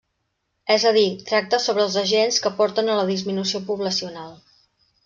[0.75, 4.35] És a dir, tracta sobre els agents que porten a la disminució poblacional.